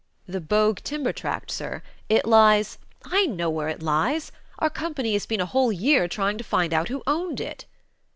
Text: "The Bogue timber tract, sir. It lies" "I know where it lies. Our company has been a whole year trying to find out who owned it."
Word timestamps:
"The 0.27 0.41
Bogue 0.41 0.79
timber 0.79 1.13
tract, 1.13 1.51
sir. 1.51 1.83
It 2.09 2.25
lies" 2.25 2.79
"I 3.05 3.27
know 3.27 3.51
where 3.51 3.67
it 3.69 3.83
lies. 3.83 4.31
Our 4.57 4.71
company 4.71 5.13
has 5.13 5.27
been 5.27 5.39
a 5.41 5.45
whole 5.45 5.71
year 5.71 6.07
trying 6.07 6.39
to 6.39 6.43
find 6.43 6.73
out 6.73 6.87
who 6.89 7.03
owned 7.05 7.39
it." 7.39 7.65